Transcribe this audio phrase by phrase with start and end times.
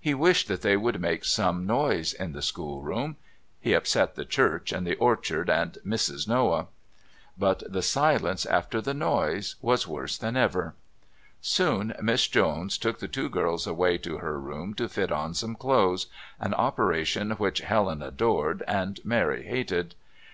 [0.00, 3.16] He wished that they would make more noise in the schoolroom.
[3.60, 6.26] He upset the church and the orchard and Mrs.
[6.26, 6.68] Noah.
[7.36, 10.74] But the silence after the noise was worse than ever.
[11.42, 15.54] Soon Miss Jones took the two girls away to her room to fit on some
[15.54, 16.06] clothes,
[16.40, 19.94] an operation which Helen adored and Mary hated.